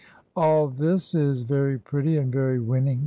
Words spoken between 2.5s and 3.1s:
winning.